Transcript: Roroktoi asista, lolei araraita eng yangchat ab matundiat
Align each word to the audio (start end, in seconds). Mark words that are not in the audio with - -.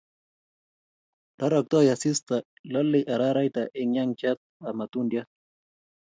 Roroktoi 1.41 1.83
asista, 1.91 2.35
lolei 2.75 3.01
araraita 3.15 3.63
eng 3.83 3.91
yangchat 3.99 4.39
ab 4.67 4.73
matundiat 4.79 5.29